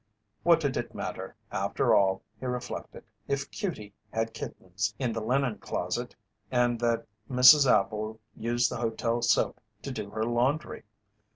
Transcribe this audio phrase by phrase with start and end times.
[0.41, 5.59] What did it matter, after all, he reflected, if "Cutie" had kittens in the linen
[5.59, 6.15] closet,
[6.49, 7.69] and that Mrs.
[7.71, 10.85] Appel used the hotel soap to do her laundry?